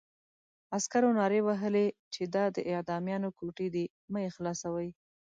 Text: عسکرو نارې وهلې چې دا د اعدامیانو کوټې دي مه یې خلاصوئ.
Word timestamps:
عسکرو 0.77 1.09
نارې 1.19 1.39
وهلې 1.47 1.85
چې 2.13 2.23
دا 2.35 2.45
د 2.55 2.57
اعدامیانو 2.73 3.29
کوټې 3.37 3.67
دي 3.75 3.85
مه 4.11 4.19
یې 4.23 4.29
خلاصوئ. 4.35 4.89